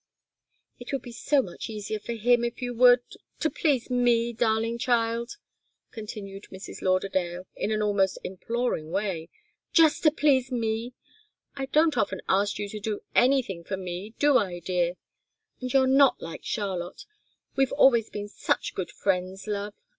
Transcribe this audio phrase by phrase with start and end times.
[0.79, 3.01] "It would be so much easier for him, if you would
[3.39, 5.37] to please me, darling child,"
[5.91, 6.81] continued Mrs.
[6.81, 9.29] Lauderdale, in an almost imploring way,
[9.73, 10.95] "just to please me!
[11.55, 14.95] I don't often ask you to do anything for me, do I, dear?
[15.59, 17.05] And you're not like Charlotte
[17.55, 19.75] we've always been such good friends, love.